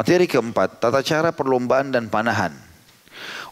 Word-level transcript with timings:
Materi 0.00 0.24
keempat, 0.24 0.80
tata 0.80 1.04
cara 1.04 1.28
perlombaan 1.28 1.92
dan 1.92 2.08
panahan. 2.08 2.56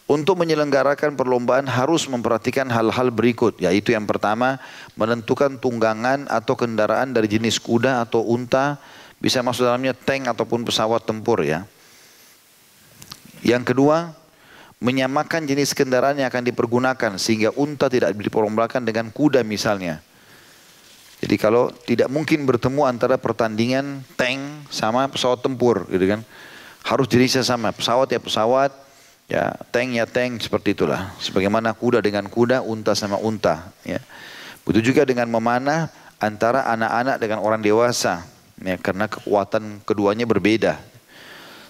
Untuk 0.08 0.40
menyelenggarakan 0.40 1.12
perlombaan 1.12 1.68
harus 1.68 2.08
memperhatikan 2.08 2.64
hal-hal 2.72 3.12
berikut, 3.12 3.60
yaitu 3.60 3.92
yang 3.92 4.08
pertama, 4.08 4.56
menentukan 4.96 5.60
tunggangan 5.60 6.24
atau 6.24 6.56
kendaraan 6.56 7.12
dari 7.12 7.28
jenis 7.28 7.60
kuda 7.60 8.00
atau 8.00 8.24
unta, 8.24 8.80
bisa 9.20 9.44
masuk 9.44 9.68
dalamnya 9.68 9.92
tank 9.92 10.24
ataupun 10.24 10.64
pesawat 10.64 11.04
tempur 11.04 11.44
ya. 11.44 11.68
Yang 13.44 13.76
kedua, 13.76 14.16
menyamakan 14.80 15.44
jenis 15.44 15.76
kendaraan 15.76 16.16
yang 16.16 16.32
akan 16.32 16.48
dipergunakan 16.48 17.20
sehingga 17.20 17.52
unta 17.60 17.92
tidak 17.92 18.16
diperlombakan 18.16 18.88
dengan 18.88 19.12
kuda 19.12 19.44
misalnya. 19.44 20.00
Jadi 21.18 21.34
kalau 21.34 21.74
tidak 21.84 22.06
mungkin 22.10 22.46
bertemu 22.46 22.86
antara 22.86 23.18
pertandingan 23.18 24.06
tank 24.14 24.70
sama 24.70 25.10
pesawat 25.10 25.42
tempur 25.42 25.86
gitu 25.90 26.06
kan. 26.06 26.22
Harus 26.86 27.10
jenisnya 27.10 27.42
sama, 27.42 27.74
pesawat 27.74 28.06
ya 28.08 28.22
pesawat, 28.22 28.70
Ya, 29.28 29.52
tank 29.68 29.92
ya 29.92 30.08
tank 30.08 30.40
seperti 30.40 30.72
itulah. 30.72 31.12
Sebagaimana 31.20 31.76
kuda 31.76 32.00
dengan 32.00 32.24
kuda, 32.32 32.64
unta 32.64 32.96
sama 32.96 33.20
unta. 33.20 33.68
Ya. 33.84 34.00
Begitu 34.64 34.92
juga 34.92 35.04
dengan 35.04 35.28
memanah 35.28 35.92
antara 36.16 36.64
anak-anak 36.64 37.20
dengan 37.20 37.44
orang 37.44 37.60
dewasa. 37.60 38.24
Ya, 38.64 38.80
karena 38.80 39.04
kekuatan 39.04 39.84
keduanya 39.84 40.24
berbeda. 40.24 40.80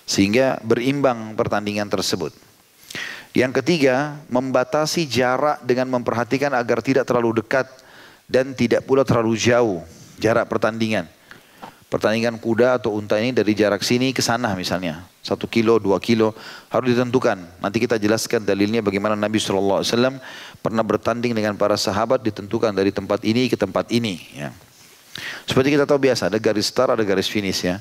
Sehingga 0.07 0.63
berimbang 0.63 1.35
pertandingan 1.35 1.91
tersebut. 1.91 2.31
Yang 3.35 3.61
ketiga, 3.61 4.23
membatasi 4.31 5.11
jarak 5.11 5.59
dengan 5.67 5.91
memperhatikan 5.91 6.55
agar 6.55 6.79
tidak 6.79 7.11
terlalu 7.11 7.43
dekat 7.43 7.67
dan 8.29 8.53
tidak 8.53 8.85
pula 8.85 9.03
terlalu 9.03 9.35
jauh 9.35 9.81
jarak 10.21 10.47
pertandingan 10.47 11.09
pertandingan 11.89 12.37
kuda 12.37 12.79
atau 12.79 12.93
unta 12.93 13.17
ini 13.17 13.33
dari 13.33 13.57
jarak 13.57 13.81
sini 13.81 14.13
ke 14.13 14.21
sana 14.21 14.53
misalnya. 14.53 15.09
Satu 15.25 15.49
kilo, 15.49 15.81
dua 15.81 15.97
kilo 15.97 16.37
harus 16.69 16.93
ditentukan. 16.93 17.37
Nanti 17.65 17.81
kita 17.81 17.97
jelaskan 17.97 18.45
dalilnya 18.45 18.85
bagaimana 18.85 19.17
Nabi 19.17 19.41
SAW 19.41 19.81
pernah 20.61 20.85
bertanding 20.85 21.33
dengan 21.33 21.57
para 21.57 21.81
sahabat 21.81 22.21
ditentukan 22.21 22.77
dari 22.77 22.93
tempat 22.93 23.25
ini 23.25 23.49
ke 23.49 23.57
tempat 23.57 23.89
ini. 23.89 24.21
Ya. 24.37 24.53
Seperti 25.49 25.75
kita 25.75 25.89
tahu 25.89 25.99
biasa 25.99 26.29
ada 26.29 26.39
garis 26.39 26.69
start, 26.69 27.01
ada 27.01 27.05
garis 27.05 27.27
finish 27.27 27.65
ya. 27.65 27.81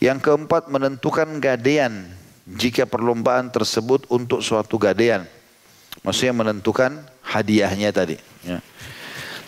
Yang 0.00 0.24
keempat 0.24 0.72
menentukan 0.72 1.28
gadean 1.36 2.08
jika 2.48 2.88
perlombaan 2.88 3.52
tersebut 3.52 4.08
untuk 4.08 4.40
suatu 4.40 4.80
gadean. 4.80 5.28
Maksudnya 6.00 6.32
menentukan 6.32 7.04
hadiahnya 7.20 7.92
tadi. 7.92 8.16
Ya. 8.40 8.64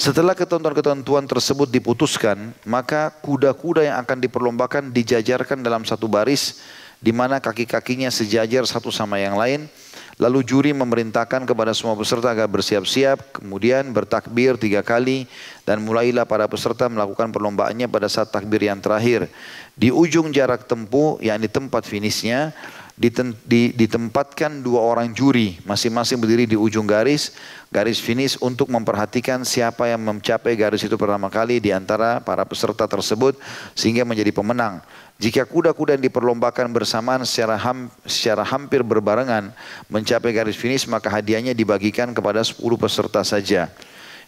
Setelah 0.01 0.33
ketentuan-ketentuan 0.33 1.29
tersebut 1.29 1.69
diputuskan, 1.69 2.57
maka 2.65 3.13
kuda-kuda 3.21 3.85
yang 3.85 4.01
akan 4.01 4.25
diperlombakan 4.25 4.97
dijajarkan 4.97 5.61
dalam 5.61 5.85
satu 5.85 6.09
baris 6.09 6.65
di 7.05 7.13
mana 7.13 7.37
kaki-kakinya 7.37 8.09
sejajar 8.09 8.65
satu 8.65 8.89
sama 8.89 9.21
yang 9.21 9.37
lain. 9.37 9.69
Lalu 10.17 10.41
juri 10.49 10.73
memerintahkan 10.73 11.45
kepada 11.45 11.77
semua 11.77 12.01
peserta 12.01 12.33
agar 12.33 12.49
bersiap-siap, 12.49 13.45
kemudian 13.45 13.93
bertakbir 13.93 14.57
tiga 14.57 14.81
kali 14.81 15.29
dan 15.69 15.85
mulailah 15.85 16.25
para 16.25 16.49
peserta 16.49 16.89
melakukan 16.89 17.29
perlombaannya 17.29 17.85
pada 17.85 18.09
saat 18.09 18.33
takbir 18.33 18.65
yang 18.65 18.81
terakhir. 18.81 19.29
Di 19.77 19.93
ujung 19.93 20.33
jarak 20.33 20.65
tempuh, 20.65 21.21
yakni 21.21 21.53
tempat 21.53 21.85
finishnya, 21.85 22.57
ditempatkan 23.81 24.61
dua 24.61 24.85
orang 24.85 25.17
juri, 25.17 25.57
masing-masing 25.65 26.21
berdiri 26.21 26.45
di 26.45 26.53
ujung 26.53 26.85
garis, 26.85 27.33
garis 27.73 27.97
finish 27.97 28.37
untuk 28.45 28.69
memperhatikan 28.69 29.41
siapa 29.41 29.89
yang 29.89 30.05
mencapai 30.05 30.53
garis 30.53 30.85
itu 30.85 31.01
pertama 31.01 31.33
kali 31.33 31.65
di 31.65 31.73
antara 31.73 32.21
para 32.21 32.45
peserta 32.45 32.85
tersebut 32.85 33.41
sehingga 33.73 34.05
menjadi 34.05 34.37
pemenang. 34.37 34.85
Jika 35.17 35.49
kuda-kuda 35.49 35.97
yang 35.97 36.05
diperlombakan 36.13 36.77
bersamaan 36.77 37.25
secara, 37.25 37.57
ham, 37.57 37.89
secara 38.05 38.45
hampir 38.45 38.85
berbarengan 38.85 39.49
mencapai 39.89 40.37
garis 40.37 40.61
finish 40.61 40.85
maka 40.85 41.09
hadiahnya 41.09 41.57
dibagikan 41.57 42.13
kepada 42.13 42.45
10 42.45 42.61
peserta 42.77 43.25
saja. 43.25 43.73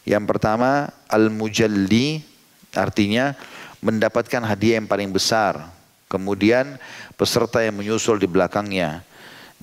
Yang 0.08 0.24
pertama 0.24 0.88
al-mujalli 1.12 2.24
artinya 2.72 3.36
mendapatkan 3.84 4.40
hadiah 4.48 4.80
yang 4.80 4.88
paling 4.88 5.12
besar. 5.12 5.81
Kemudian 6.12 6.76
peserta 7.16 7.64
yang 7.64 7.80
menyusul 7.80 8.20
di 8.20 8.28
belakangnya. 8.28 9.00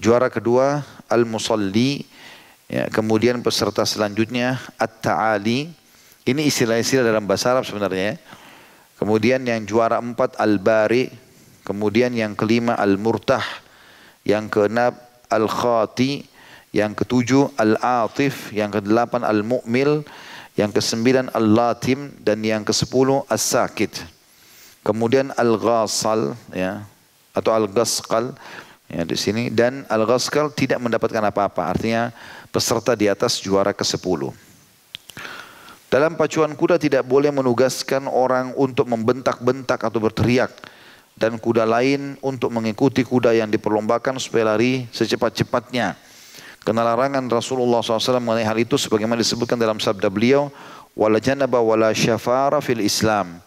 Juara 0.01 0.33
kedua 0.33 0.81
Al-Musalli, 1.05 2.09
ya, 2.65 2.89
kemudian 2.89 3.45
peserta 3.45 3.85
selanjutnya 3.85 4.57
At-Ta'ali. 4.81 5.69
Ini 6.25 6.41
istilah-istilah 6.49 7.05
dalam 7.05 7.29
bahasa 7.29 7.53
Arab 7.53 7.69
sebenarnya. 7.69 8.17
Ya. 8.17 8.21
Kemudian 8.97 9.45
yang 9.45 9.61
juara 9.69 10.01
empat 10.01 10.41
Al-Bari, 10.41 11.13
kemudian 11.61 12.17
yang 12.17 12.33
kelima 12.33 12.73
Al-Murtah, 12.73 13.45
yang 14.25 14.49
keenam 14.49 14.97
Al-Khati, 15.29 16.25
yang 16.73 16.97
ketujuh 16.97 17.53
Al-Atif, 17.55 18.49
yang 18.51 18.73
kedelapan 18.73 19.21
Al-Mu'mil, 19.21 20.01
yang 20.57 20.73
kesembilan 20.73 21.29
Al-Latim, 21.31 22.11
dan 22.19 22.41
yang 22.41 22.65
kesepuluh 22.65 23.23
As-Sakit. 23.29 24.18
Kemudian 24.89 25.29
Al-Ghasal, 25.37 26.33
ya, 26.49 26.81
atau 27.29 27.53
al-ghasqal 27.53 28.33
ya 28.89 29.05
di 29.05 29.13
sini 29.13 29.53
dan 29.53 29.85
al-ghasqal 29.85 30.49
tidak 30.49 30.81
mendapatkan 30.81 31.21
apa-apa 31.29 31.69
artinya 31.69 32.09
peserta 32.49 32.97
di 32.97 33.05
atas 33.05 33.37
juara 33.37 33.69
ke-10 33.69 34.33
dalam 35.89 36.13
pacuan 36.17 36.53
kuda 36.53 36.81
tidak 36.81 37.05
boleh 37.05 37.29
menugaskan 37.33 38.09
orang 38.09 38.53
untuk 38.57 38.89
membentak-bentak 38.89 39.77
atau 39.77 39.97
berteriak 40.01 40.53
dan 41.17 41.41
kuda 41.41 41.65
lain 41.65 42.13
untuk 42.21 42.53
mengikuti 42.53 43.01
kuda 43.01 43.33
yang 43.33 43.49
diperlombakan 43.49 44.21
supaya 44.21 44.55
lari 44.55 44.87
secepat-cepatnya. 44.93 45.97
Karena 46.61 46.85
larangan 46.85 47.25
Rasulullah 47.27 47.81
SAW 47.81 48.21
mengenai 48.21 48.45
hal 48.45 48.55
itu 48.61 48.77
sebagaimana 48.77 49.19
disebutkan 49.19 49.57
dalam 49.57 49.81
sabda 49.81 50.07
beliau, 50.07 50.47
wala 50.95 51.17
janaba 51.17 51.57
wala 51.59 51.91
syafara 51.91 52.61
fil 52.61 52.79
Islam. 52.79 53.41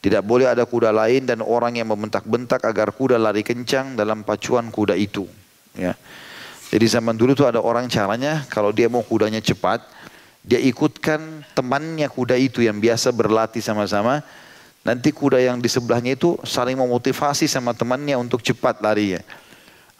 Tidak 0.00 0.24
boleh 0.24 0.48
ada 0.48 0.64
kuda 0.64 0.96
lain 0.96 1.28
dan 1.28 1.44
orang 1.44 1.76
yang 1.76 1.92
membentak-bentak 1.92 2.64
agar 2.64 2.88
kuda 2.88 3.20
lari 3.20 3.44
kencang 3.44 4.00
dalam 4.00 4.24
pacuan 4.24 4.72
kuda 4.72 4.96
itu. 4.96 5.28
Ya. 5.76 5.92
Jadi 6.72 6.86
zaman 6.88 7.20
dulu 7.20 7.36
tuh 7.36 7.52
ada 7.52 7.60
orang 7.60 7.84
caranya 7.92 8.48
kalau 8.48 8.72
dia 8.72 8.88
mau 8.88 9.04
kudanya 9.04 9.44
cepat, 9.44 9.84
dia 10.40 10.56
ikutkan 10.56 11.44
temannya 11.52 12.08
kuda 12.08 12.32
itu 12.40 12.64
yang 12.64 12.80
biasa 12.80 13.12
berlatih 13.12 13.60
sama-sama. 13.60 14.24
Nanti 14.80 15.12
kuda 15.12 15.36
yang 15.36 15.60
di 15.60 15.68
sebelahnya 15.68 16.16
itu 16.16 16.40
saling 16.48 16.80
memotivasi 16.80 17.44
sama 17.44 17.76
temannya 17.76 18.16
untuk 18.16 18.40
cepat 18.40 18.80
larinya. 18.80 19.20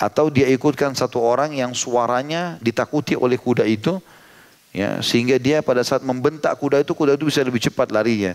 Atau 0.00 0.32
dia 0.32 0.48
ikutkan 0.48 0.96
satu 0.96 1.20
orang 1.20 1.52
yang 1.52 1.76
suaranya 1.76 2.56
ditakuti 2.64 3.12
oleh 3.12 3.36
kuda 3.36 3.68
itu, 3.68 4.00
ya 4.72 5.04
sehingga 5.04 5.36
dia 5.36 5.60
pada 5.60 5.84
saat 5.84 6.00
membentak 6.00 6.56
kuda 6.56 6.80
itu 6.80 6.96
kuda 6.96 7.20
itu 7.20 7.28
bisa 7.28 7.44
lebih 7.44 7.60
cepat 7.60 7.92
larinya. 7.92 8.32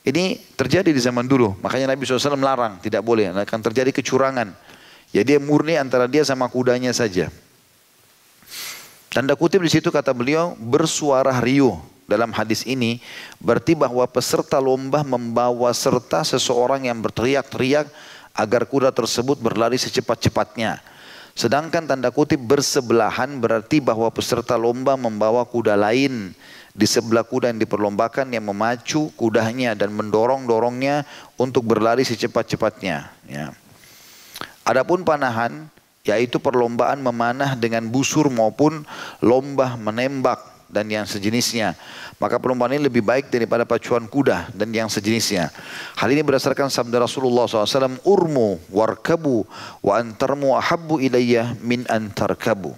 Ini 0.00 0.40
terjadi 0.56 0.90
di 0.90 1.00
zaman 1.00 1.28
dulu. 1.28 1.60
Makanya 1.60 1.92
Nabi 1.92 2.08
SAW 2.08 2.40
melarang, 2.40 2.80
tidak 2.80 3.04
boleh. 3.04 3.28
Akan 3.36 3.60
terjadi 3.60 3.92
kecurangan. 3.92 4.52
Ya 5.12 5.20
dia 5.26 5.36
murni 5.36 5.76
antara 5.76 6.08
dia 6.08 6.24
sama 6.24 6.48
kudanya 6.48 6.94
saja. 6.94 7.28
Tanda 9.10 9.34
kutip 9.34 9.60
di 9.60 9.68
situ 9.68 9.90
kata 9.90 10.14
beliau 10.14 10.54
bersuara 10.54 11.34
riuh 11.42 11.82
dalam 12.06 12.30
hadis 12.30 12.62
ini 12.62 13.02
berarti 13.42 13.74
bahwa 13.74 14.06
peserta 14.06 14.62
lomba 14.62 15.02
membawa 15.02 15.70
serta 15.74 16.22
seseorang 16.22 16.86
yang 16.86 16.98
berteriak-teriak 17.02 17.90
agar 18.30 18.62
kuda 18.66 18.94
tersebut 18.94 19.42
berlari 19.42 19.78
secepat-cepatnya. 19.82 20.78
Sedangkan 21.34 21.86
tanda 21.86 22.10
kutip 22.10 22.42
bersebelahan 22.42 23.38
berarti 23.38 23.78
bahwa 23.78 24.10
peserta 24.10 24.58
lomba 24.58 24.98
membawa 24.98 25.46
kuda 25.46 25.78
lain 25.78 26.34
di 26.74 26.86
sebelah 26.86 27.26
kuda 27.26 27.50
yang 27.54 27.60
diperlombakan 27.62 28.30
yang 28.34 28.46
memacu 28.46 29.10
kudanya 29.14 29.74
dan 29.74 29.90
mendorong-dorongnya 29.94 31.06
untuk 31.38 31.66
berlari 31.66 32.06
secepat-cepatnya. 32.06 33.10
Ya. 33.26 33.54
Adapun 34.66 35.02
panahan 35.02 35.66
yaitu 36.06 36.40
perlombaan 36.40 37.02
memanah 37.04 37.54
dengan 37.54 37.86
busur 37.86 38.32
maupun 38.32 38.88
lomba 39.20 39.76
menembak 39.76 40.49
dan 40.70 40.86
yang 40.86 41.04
sejenisnya. 41.04 41.74
Maka 42.22 42.38
perlombaan 42.38 42.72
ini 42.78 42.86
lebih 42.86 43.02
baik 43.02 43.28
daripada 43.28 43.66
pacuan 43.66 44.06
kuda 44.06 44.54
dan 44.54 44.70
yang 44.70 44.86
sejenisnya. 44.86 45.50
Hal 45.98 46.08
ini 46.14 46.22
berdasarkan 46.22 46.70
sabda 46.70 47.02
Rasulullah 47.02 47.50
SAW, 47.50 48.00
Urmu 48.06 48.62
warkabu 48.70 49.44
wa 49.82 49.92
antarmu 49.98 50.54
ahabbu 50.56 51.02
ilayya 51.02 51.58
min 51.60 51.84
antarkabu. 51.90 52.72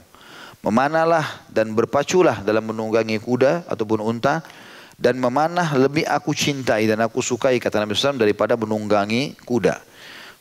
Memanalah 0.62 1.46
dan 1.50 1.74
berpaculah 1.76 2.40
dalam 2.40 2.70
menunggangi 2.70 3.18
kuda 3.20 3.66
ataupun 3.66 3.98
unta 3.98 4.40
dan 4.94 5.18
memanah 5.18 5.74
lebih 5.74 6.06
aku 6.06 6.30
cintai 6.30 6.86
dan 6.86 7.02
aku 7.02 7.18
sukai 7.18 7.58
kata 7.58 7.82
Nabi 7.82 7.98
SAW 7.98 8.22
daripada 8.22 8.54
menunggangi 8.54 9.34
kuda. 9.42 9.82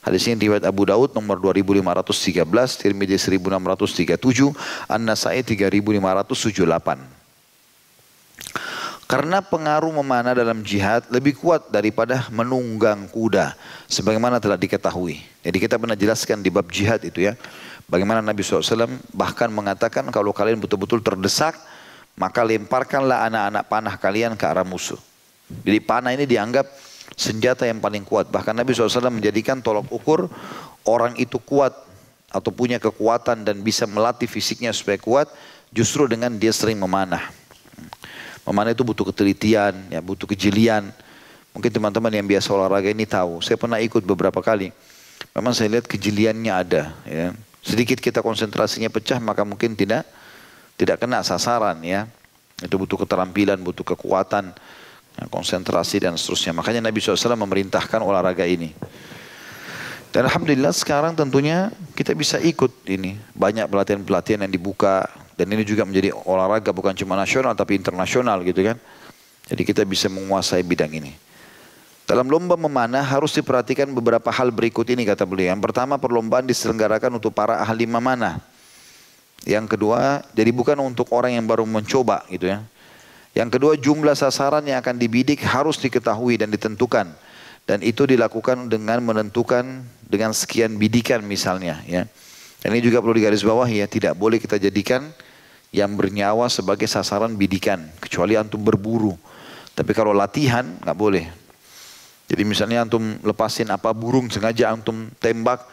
Hadis 0.02 0.26
ini 0.26 0.50
riwayat 0.50 0.66
Abu 0.66 0.86
Daud 0.90 1.14
nomor 1.14 1.38
2513, 1.38 2.42
Tirmidzi 2.82 3.18
1637, 3.22 4.18
An-Nasai 4.90 5.46
3578. 5.46 7.21
Karena 9.12 9.44
pengaruh 9.44 9.92
memanah 9.92 10.32
dalam 10.32 10.64
jihad 10.64 11.04
lebih 11.12 11.36
kuat 11.36 11.68
daripada 11.68 12.32
menunggang 12.32 13.12
kuda. 13.12 13.60
Sebagaimana 13.92 14.40
telah 14.40 14.56
diketahui. 14.56 15.20
Jadi 15.44 15.58
kita 15.60 15.76
pernah 15.76 16.00
jelaskan 16.00 16.40
di 16.40 16.48
bab 16.48 16.72
jihad 16.72 17.04
itu 17.04 17.28
ya. 17.28 17.36
Bagaimana 17.92 18.24
Nabi 18.24 18.40
SAW 18.40 18.88
bahkan 19.12 19.52
mengatakan 19.52 20.08
kalau 20.16 20.32
kalian 20.32 20.64
betul-betul 20.64 21.04
terdesak, 21.04 21.60
maka 22.16 22.40
lemparkanlah 22.40 23.28
anak-anak 23.28 23.64
panah 23.68 23.96
kalian 24.00 24.40
ke 24.40 24.48
arah 24.48 24.64
musuh. 24.64 24.96
Jadi 25.52 25.84
panah 25.84 26.16
ini 26.16 26.24
dianggap 26.24 26.72
senjata 27.20 27.68
yang 27.68 27.84
paling 27.84 28.08
kuat. 28.08 28.32
Bahkan 28.32 28.56
Nabi 28.56 28.72
SAW 28.72 29.12
menjadikan 29.12 29.60
tolok 29.60 29.92
ukur 29.92 30.32
orang 30.88 31.20
itu 31.20 31.36
kuat 31.36 31.76
atau 32.32 32.48
punya 32.56 32.80
kekuatan 32.80 33.44
dan 33.44 33.60
bisa 33.60 33.84
melatih 33.84 34.32
fisiknya 34.32 34.72
supaya 34.72 34.96
kuat 34.96 35.28
justru 35.76 36.08
dengan 36.08 36.32
dia 36.40 36.56
sering 36.56 36.80
memanah. 36.80 37.41
Memanah 38.42 38.74
itu 38.74 38.82
butuh 38.82 39.06
ketelitian, 39.14 39.74
ya 39.94 40.02
butuh 40.02 40.26
kejelian. 40.26 40.90
Mungkin 41.52 41.70
teman-teman 41.70 42.10
yang 42.10 42.26
biasa 42.26 42.48
olahraga 42.56 42.90
ini 42.90 43.06
tahu. 43.06 43.44
Saya 43.44 43.60
pernah 43.60 43.78
ikut 43.78 44.02
beberapa 44.02 44.40
kali. 44.40 44.74
Memang 45.36 45.54
saya 45.54 45.78
lihat 45.78 45.86
kejeliannya 45.86 46.54
ada. 46.54 46.84
Ya. 47.06 47.36
Sedikit 47.62 48.02
kita 48.02 48.26
konsentrasinya 48.26 48.90
pecah 48.90 49.22
maka 49.22 49.46
mungkin 49.46 49.78
tidak 49.78 50.08
tidak 50.80 50.98
kena 50.98 51.22
sasaran 51.22 51.78
ya. 51.86 52.10
Itu 52.62 52.78
butuh 52.82 53.06
keterampilan, 53.06 53.62
butuh 53.62 53.86
kekuatan, 53.86 54.54
ya, 55.18 55.24
konsentrasi 55.30 56.02
dan 56.02 56.18
seterusnya. 56.18 56.54
Makanya 56.58 56.90
Nabi 56.90 57.02
SAW 57.02 57.38
memerintahkan 57.38 58.02
olahraga 58.02 58.46
ini. 58.46 58.74
Dan 60.12 60.28
Alhamdulillah 60.28 60.76
sekarang 60.76 61.16
tentunya 61.16 61.72
kita 61.96 62.12
bisa 62.12 62.38
ikut 62.42 62.84
ini. 62.90 63.16
Banyak 63.32 63.72
pelatihan-pelatihan 63.72 64.44
yang 64.44 64.52
dibuka 64.52 65.08
dan 65.42 65.50
ini 65.58 65.66
juga 65.66 65.90
menjadi 65.90 66.14
olahraga 66.14 66.70
bukan 66.70 66.94
cuma 66.94 67.18
nasional 67.18 67.58
tapi 67.58 67.74
internasional 67.74 68.46
gitu 68.46 68.62
kan. 68.62 68.78
Jadi 69.50 69.66
kita 69.66 69.82
bisa 69.90 70.06
menguasai 70.06 70.62
bidang 70.62 70.94
ini. 70.94 71.18
Dalam 72.06 72.30
lomba 72.30 72.54
memanah 72.54 73.02
harus 73.02 73.34
diperhatikan 73.34 73.90
beberapa 73.90 74.30
hal 74.30 74.54
berikut 74.54 74.86
ini 74.94 75.02
kata 75.02 75.26
beliau. 75.26 75.50
Yang 75.50 75.66
pertama 75.66 75.98
perlombaan 75.98 76.46
diselenggarakan 76.46 77.18
untuk 77.18 77.34
para 77.34 77.58
ahli 77.58 77.90
memanah. 77.90 78.38
Yang 79.50 79.74
kedua 79.74 80.22
jadi 80.38 80.54
bukan 80.54 80.78
untuk 80.78 81.10
orang 81.10 81.34
yang 81.34 81.50
baru 81.50 81.66
mencoba 81.66 82.22
gitu 82.30 82.46
ya. 82.46 82.62
Yang 83.34 83.58
kedua 83.58 83.74
jumlah 83.82 84.14
sasaran 84.14 84.62
yang 84.70 84.78
akan 84.78 85.02
dibidik 85.02 85.42
harus 85.42 85.82
diketahui 85.82 86.38
dan 86.38 86.54
ditentukan. 86.54 87.10
Dan 87.66 87.82
itu 87.82 88.06
dilakukan 88.06 88.70
dengan 88.70 89.02
menentukan 89.02 89.90
dengan 90.06 90.38
sekian 90.38 90.78
bidikan 90.78 91.26
misalnya 91.26 91.82
ya. 91.90 92.06
Dan 92.62 92.78
ini 92.78 92.86
juga 92.86 93.02
perlu 93.02 93.18
digarisbawahi 93.18 93.82
ya, 93.82 93.88
tidak 93.90 94.14
boleh 94.14 94.38
kita 94.38 94.62
jadikan 94.62 95.10
yang 95.72 95.96
bernyawa 95.96 96.52
sebagai 96.52 96.86
sasaran 96.86 97.40
bidikan 97.40 97.88
kecuali 98.04 98.36
antum 98.36 98.60
berburu. 98.60 99.16
Tapi 99.72 99.96
kalau 99.96 100.12
latihan 100.12 100.68
nggak 100.84 100.98
boleh. 101.00 101.26
Jadi 102.28 102.44
misalnya 102.44 102.84
antum 102.84 103.20
lepasin 103.24 103.72
apa 103.72 103.92
burung 103.96 104.28
sengaja 104.28 104.72
antum 104.72 105.08
tembak 105.20 105.64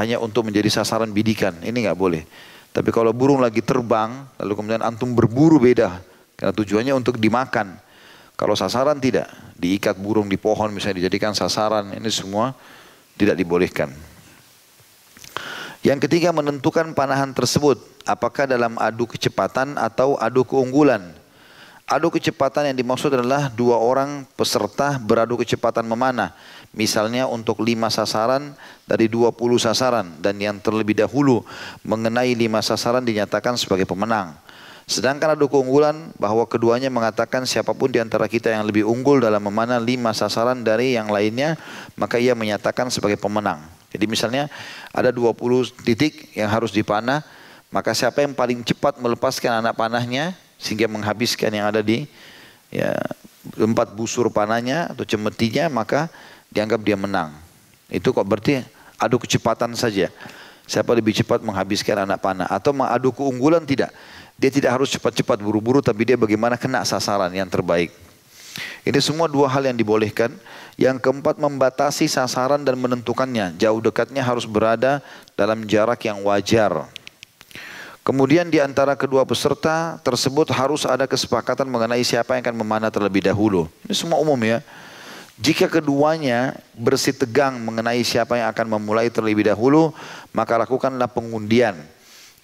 hanya 0.00 0.20
untuk 0.20 0.48
menjadi 0.48 0.68
sasaran 0.68 1.08
bidikan 1.12 1.56
ini 1.64 1.88
nggak 1.88 1.96
boleh. 1.96 2.22
Tapi 2.72 2.88
kalau 2.92 3.12
burung 3.12 3.40
lagi 3.40 3.64
terbang 3.64 4.24
lalu 4.40 4.52
kemudian 4.52 4.84
antum 4.84 5.16
berburu 5.16 5.56
beda 5.56 6.00
karena 6.36 6.52
tujuannya 6.52 6.92
untuk 6.92 7.16
dimakan. 7.16 7.76
Kalau 8.36 8.56
sasaran 8.56 9.00
tidak 9.00 9.32
diikat 9.56 9.96
burung 9.96 10.28
di 10.28 10.36
pohon 10.36 10.72
misalnya 10.72 11.04
dijadikan 11.04 11.32
sasaran 11.32 11.92
ini 11.96 12.08
semua 12.12 12.52
tidak 13.16 13.36
dibolehkan 13.36 14.11
yang 15.82 15.98
ketiga 15.98 16.30
menentukan 16.30 16.94
panahan 16.94 17.34
tersebut 17.34 17.82
apakah 18.06 18.46
dalam 18.46 18.78
adu 18.78 19.06
kecepatan 19.10 19.74
atau 19.74 20.14
adu 20.14 20.46
keunggulan. 20.46 21.02
Adu 21.90 22.08
kecepatan 22.08 22.70
yang 22.70 22.78
dimaksud 22.78 23.10
adalah 23.10 23.50
dua 23.50 23.76
orang 23.76 24.22
peserta 24.38 24.96
beradu 25.02 25.34
kecepatan 25.42 25.82
memanah. 25.84 26.32
Misalnya 26.72 27.26
untuk 27.26 27.60
lima 27.60 27.90
sasaran 27.90 28.54
dari 28.86 29.10
dua 29.10 29.34
puluh 29.34 29.58
sasaran 29.58 30.08
dan 30.22 30.38
yang 30.38 30.62
terlebih 30.62 30.96
dahulu 30.96 31.42
mengenai 31.82 32.32
lima 32.32 32.62
sasaran 32.62 33.02
dinyatakan 33.02 33.58
sebagai 33.58 33.84
pemenang. 33.84 34.38
Sedangkan 34.86 35.34
adu 35.34 35.50
keunggulan 35.50 36.14
bahwa 36.14 36.46
keduanya 36.46 36.88
mengatakan 36.94 37.42
siapa 37.42 37.74
pun 37.74 37.90
di 37.90 37.98
antara 37.98 38.30
kita 38.30 38.54
yang 38.54 38.62
lebih 38.64 38.86
unggul 38.86 39.18
dalam 39.18 39.42
memanah 39.42 39.82
lima 39.82 40.14
sasaran 40.14 40.62
dari 40.62 40.94
yang 40.94 41.10
lainnya 41.10 41.58
maka 41.98 42.22
ia 42.22 42.38
menyatakan 42.38 42.86
sebagai 42.88 43.18
pemenang. 43.18 43.81
Jadi 43.92 44.04
misalnya 44.08 44.48
ada 44.90 45.12
20 45.12 45.36
titik 45.84 46.32
yang 46.32 46.48
harus 46.48 46.72
dipanah, 46.72 47.20
maka 47.68 47.92
siapa 47.92 48.24
yang 48.24 48.32
paling 48.32 48.64
cepat 48.64 48.96
melepaskan 48.96 49.60
anak 49.60 49.76
panahnya 49.76 50.32
sehingga 50.56 50.88
menghabiskan 50.88 51.52
yang 51.52 51.68
ada 51.68 51.84
di 51.84 52.08
ya, 52.72 52.96
empat 53.60 53.92
busur 53.92 54.32
panahnya 54.32 54.88
atau 54.90 55.04
cemetinya, 55.04 55.68
maka 55.68 56.08
dianggap 56.48 56.80
dia 56.80 56.96
menang. 56.96 57.36
Itu 57.92 58.16
kok 58.16 58.24
berarti 58.24 58.64
adu 58.96 59.20
kecepatan 59.20 59.76
saja. 59.76 60.08
Siapa 60.64 60.94
lebih 60.96 61.12
cepat 61.12 61.44
menghabiskan 61.44 62.08
anak 62.08 62.22
panah 62.22 62.48
atau 62.48 62.72
adu 62.86 63.12
keunggulan 63.12 63.66
tidak. 63.68 63.92
Dia 64.40 64.48
tidak 64.48 64.80
harus 64.80 64.88
cepat-cepat 64.94 65.38
buru-buru 65.44 65.84
tapi 65.84 66.08
dia 66.08 66.16
bagaimana 66.16 66.56
kena 66.56 66.80
sasaran 66.88 67.28
yang 67.34 67.50
terbaik. 67.50 67.92
Ini 68.82 68.98
semua 69.00 69.30
dua 69.30 69.48
hal 69.48 69.68
yang 69.68 69.76
dibolehkan. 69.76 70.32
Yang 70.80 71.04
keempat 71.04 71.36
membatasi 71.36 72.08
sasaran 72.08 72.64
dan 72.64 72.80
menentukannya. 72.80 73.54
Jauh 73.60 73.80
dekatnya 73.84 74.24
harus 74.24 74.48
berada 74.48 75.04
dalam 75.36 75.68
jarak 75.68 76.00
yang 76.08 76.24
wajar. 76.24 76.88
Kemudian 78.02 78.50
di 78.50 78.58
antara 78.58 78.98
kedua 78.98 79.22
peserta 79.22 79.94
tersebut 80.02 80.50
harus 80.50 80.82
ada 80.82 81.06
kesepakatan 81.06 81.70
mengenai 81.70 82.02
siapa 82.02 82.34
yang 82.34 82.42
akan 82.42 82.56
memanah 82.58 82.90
terlebih 82.90 83.22
dahulu. 83.22 83.70
Ini 83.86 83.94
semua 83.94 84.18
umum 84.18 84.34
ya. 84.42 84.58
Jika 85.38 85.70
keduanya 85.70 86.58
bersih 86.74 87.14
tegang 87.14 87.62
mengenai 87.62 88.02
siapa 88.02 88.42
yang 88.42 88.50
akan 88.50 88.78
memulai 88.78 89.06
terlebih 89.06 89.46
dahulu, 89.46 89.94
maka 90.34 90.58
lakukanlah 90.58 91.06
pengundian. 91.06 91.78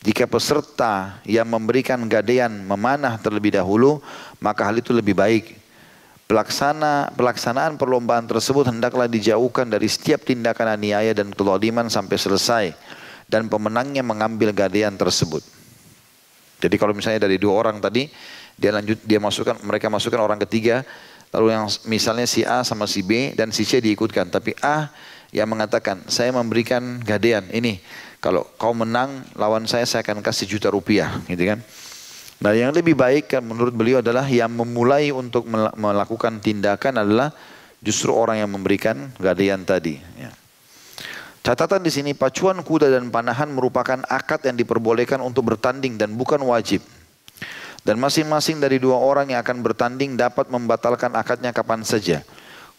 Jika 0.07 0.31
peserta 0.31 1.19
yang 1.27 1.51
memberikan 1.51 1.99
gadean 2.07 2.55
memanah 2.63 3.19
terlebih 3.19 3.59
dahulu, 3.59 3.99
maka 4.39 4.63
hal 4.63 4.79
itu 4.79 4.95
lebih 4.95 5.19
baik. 5.19 5.59
Pelaksana, 6.29 7.17
pelaksanaan 7.17 7.81
perlombaan 7.81 8.29
tersebut 8.29 8.69
hendaklah 8.69 9.09
dijauhkan 9.09 9.65
dari 9.65 9.89
setiap 9.89 10.29
tindakan 10.29 10.77
aniaya 10.77 11.17
dan 11.17 11.33
kelodiman 11.33 11.89
sampai 11.89 12.21
selesai. 12.21 12.65
Dan 13.25 13.49
pemenangnya 13.49 14.05
mengambil 14.05 14.53
gadean 14.53 14.93
tersebut. 15.01 15.41
Jadi 16.61 16.77
kalau 16.77 16.93
misalnya 16.93 17.25
dari 17.25 17.41
dua 17.41 17.57
orang 17.57 17.81
tadi, 17.81 18.13
dia 18.61 18.75
lanjut 18.77 19.01
dia 19.09 19.17
masukkan 19.17 19.57
mereka 19.65 19.89
masukkan 19.89 20.21
orang 20.21 20.37
ketiga, 20.45 20.85
lalu 21.33 21.55
yang 21.55 21.65
misalnya 21.89 22.29
si 22.29 22.45
A 22.45 22.61
sama 22.61 22.85
si 22.85 23.01
B 23.01 23.33
dan 23.33 23.49
si 23.49 23.63
C 23.65 23.81
diikutkan, 23.81 24.29
tapi 24.29 24.53
A 24.61 24.91
yang 25.31 25.49
mengatakan 25.49 26.03
saya 26.09 26.33
memberikan 26.33 27.01
gadean 27.05 27.47
ini 27.53 27.79
kalau 28.19 28.49
kau 28.59 28.75
menang 28.75 29.23
lawan 29.39 29.69
saya 29.69 29.87
saya 29.87 30.03
akan 30.03 30.25
kasih 30.25 30.59
juta 30.59 30.69
rupiah, 30.73 31.23
gitu 31.31 31.47
kan? 31.47 31.63
Nah 32.39 32.55
yang 32.55 32.71
lebih 32.71 32.95
baik 32.95 33.35
kan 33.35 33.43
menurut 33.43 33.75
beliau 33.75 33.99
adalah 33.99 34.23
yang 34.31 34.55
memulai 34.55 35.11
untuk 35.11 35.47
melakukan 35.75 36.39
tindakan 36.39 37.03
adalah 37.03 37.35
justru 37.83 38.15
orang 38.15 38.39
yang 38.43 38.51
memberikan 38.51 39.11
gadaian 39.19 39.59
tadi. 39.67 39.99
Ya. 40.15 40.31
Catatan 41.43 41.83
di 41.83 41.91
sini 41.91 42.13
pacuan 42.15 42.63
kuda 42.63 42.93
dan 42.93 43.11
panahan 43.11 43.51
merupakan 43.51 43.99
akad 44.07 44.47
yang 44.47 44.55
diperbolehkan 44.59 45.19
untuk 45.23 45.55
bertanding 45.55 45.99
dan 45.99 46.15
bukan 46.15 46.39
wajib. 46.47 46.83
Dan 47.87 47.97
masing-masing 48.03 48.61
dari 48.61 48.77
dua 48.77 49.01
orang 49.01 49.33
yang 49.33 49.41
akan 49.41 49.65
bertanding 49.65 50.19
dapat 50.19 50.51
membatalkan 50.53 51.15
akadnya 51.17 51.57
kapan 51.57 51.87
saja. 51.87 52.21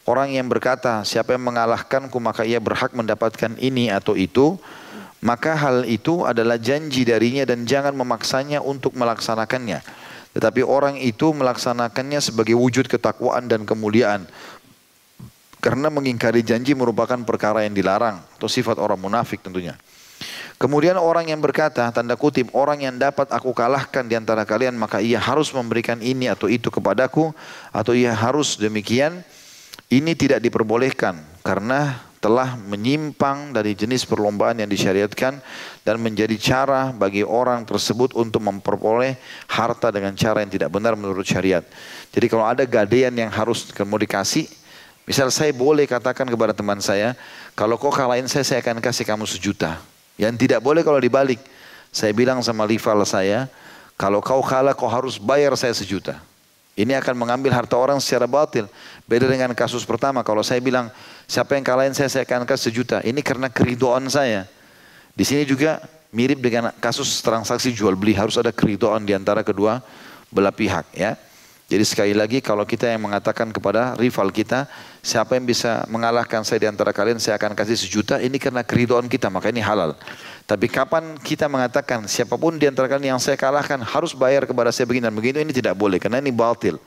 Orang 0.07 0.31
yang 0.33 0.47
berkata, 0.47 1.03
siapa 1.05 1.35
yang 1.35 1.43
mengalahkanku 1.45 2.17
maka 2.17 2.47
ia 2.47 2.57
berhak 2.57 2.95
mendapatkan 2.95 3.55
ini 3.59 3.93
atau 3.93 4.17
itu, 4.17 4.57
maka 5.19 5.51
hal 5.53 5.83
itu 5.83 6.23
adalah 6.23 6.55
janji 6.55 7.03
darinya 7.03 7.43
dan 7.43 7.67
jangan 7.67 7.91
memaksanya 7.91 8.63
untuk 8.63 8.95
melaksanakannya. 8.95 9.83
Tetapi 10.31 10.61
orang 10.63 10.95
itu 10.95 11.35
melaksanakannya 11.35 12.23
sebagai 12.23 12.55
wujud 12.55 12.87
ketakwaan 12.87 13.51
dan 13.51 13.67
kemuliaan. 13.67 14.23
Karena 15.59 15.91
mengingkari 15.91 16.39
janji 16.39 16.71
merupakan 16.71 17.19
perkara 17.27 17.67
yang 17.67 17.75
dilarang 17.75 18.23
atau 18.39 18.47
sifat 18.47 18.79
orang 18.79 18.95
munafik 18.95 19.43
tentunya. 19.43 19.75
Kemudian 20.59 20.99
orang 20.99 21.31
yang 21.31 21.39
berkata, 21.39 21.87
tanda 21.95 22.19
kutip, 22.19 22.51
orang 22.51 22.83
yang 22.83 22.95
dapat 22.99 23.31
aku 23.31 23.55
kalahkan 23.55 24.03
di 24.03 24.19
antara 24.19 24.43
kalian, 24.43 24.75
maka 24.75 24.99
ia 24.99 25.15
harus 25.15 25.51
memberikan 25.55 25.99
ini 26.03 26.27
atau 26.27 26.51
itu 26.51 26.67
kepadaku, 26.67 27.31
atau 27.71 27.95
ia 27.95 28.11
harus 28.11 28.59
demikian, 28.59 29.23
ini 29.89 30.13
tidak 30.13 30.39
diperbolehkan. 30.41 31.17
Karena 31.41 32.09
telah 32.19 32.59
menyimpang 32.59 33.55
dari 33.55 33.71
jenis 33.71 34.03
perlombaan 34.03 34.59
yang 34.59 34.67
disyariatkan 34.67 35.39
dan 35.87 35.95
menjadi 36.03 36.35
cara 36.35 36.91
bagi 36.91 37.23
orang 37.23 37.63
tersebut 37.63 38.11
untuk 38.11 38.43
memperoleh 38.43 39.15
harta 39.47 39.87
dengan 39.87 40.11
cara 40.19 40.43
yang 40.43 40.51
tidak 40.51 40.69
benar 40.69 40.99
menurut 40.99 41.23
syariat. 41.23 41.63
Jadi 42.11 42.27
kalau 42.27 42.43
ada 42.43 42.67
gadean 42.67 43.15
yang 43.15 43.31
harus 43.31 43.71
mau 43.87 43.97
misal 45.07 45.27
saya 45.31 45.51
boleh 45.55 45.87
katakan 45.87 46.27
kepada 46.27 46.51
teman 46.51 46.83
saya, 46.83 47.15
kalau 47.55 47.79
kau 47.79 47.89
kalahin 47.89 48.27
saya, 48.27 48.43
saya 48.43 48.59
akan 48.61 48.83
kasih 48.83 49.07
kamu 49.07 49.25
sejuta. 49.25 49.79
Yang 50.19 50.45
tidak 50.45 50.59
boleh 50.59 50.83
kalau 50.83 50.99
dibalik. 50.99 51.39
Saya 51.89 52.13
bilang 52.13 52.43
sama 52.45 52.69
rival 52.69 53.01
saya, 53.07 53.49
kalau 53.97 54.21
kau 54.21 54.43
kalah 54.45 54.77
kau 54.77 54.91
harus 54.91 55.17
bayar 55.17 55.55
saya 55.57 55.73
sejuta. 55.73 56.19
Ini 56.77 56.95
akan 57.01 57.15
mengambil 57.17 57.51
harta 57.51 57.75
orang 57.75 57.99
secara 57.99 58.29
batil. 58.29 58.69
Beda 59.03 59.27
dengan 59.27 59.51
kasus 59.51 59.83
pertama, 59.83 60.23
kalau 60.23 60.45
saya 60.45 60.63
bilang, 60.63 60.87
siapa 61.27 61.57
yang 61.59 61.65
kalahin 61.65 61.91
saya, 61.91 62.07
saya 62.07 62.23
akan 62.23 62.47
kasih 62.47 62.71
sejuta. 62.71 62.97
Ini 63.03 63.19
karena 63.19 63.51
keridoan 63.51 64.07
saya. 64.07 64.47
Di 65.11 65.27
sini 65.27 65.43
juga 65.43 65.83
mirip 66.15 66.39
dengan 66.39 66.71
kasus 66.79 67.19
transaksi 67.19 67.75
jual 67.75 67.93
beli, 67.99 68.15
harus 68.15 68.39
ada 68.39 68.49
keridoan 68.49 69.03
di 69.03 69.11
antara 69.11 69.43
kedua 69.43 69.83
belah 70.31 70.53
pihak. 70.53 70.87
ya. 70.95 71.17
Jadi 71.69 71.85
sekali 71.85 72.13
lagi 72.17 72.41
kalau 72.41 72.65
kita 72.65 72.89
yang 72.89 73.05
mengatakan 73.05 73.53
kepada 73.53 73.93
rival 73.93 74.33
kita, 74.33 74.65
siapa 75.05 75.37
yang 75.37 75.45
bisa 75.45 75.85
mengalahkan 75.85 76.41
saya 76.41 76.65
di 76.65 76.67
antara 76.67 76.89
kalian, 76.89 77.21
saya 77.21 77.37
akan 77.37 77.53
kasih 77.53 77.77
sejuta, 77.77 78.17
ini 78.17 78.41
karena 78.41 78.65
keridoan 78.65 79.05
kita, 79.05 79.29
maka 79.29 79.53
ini 79.53 79.61
halal. 79.61 79.93
Tapi 80.49 80.65
kapan 80.65 81.13
kita 81.21 81.45
mengatakan 81.45 82.09
siapa 82.09 82.33
pun 82.41 82.57
di 82.57 82.65
antara 82.65 82.89
kalian 82.89 83.13
yang 83.13 83.21
saya 83.21 83.37
kalahkan 83.37 83.85
harus 83.85 84.17
bayar 84.17 84.49
kepada 84.49 84.73
saya 84.73 84.89
begini 84.89 85.05
dan 85.05 85.13
begitu 85.13 85.37
ini 85.37 85.53
tidak 85.53 85.77
boleh 85.77 86.01
karena 86.01 86.17
ini 86.17 86.33
batil. 86.33 86.81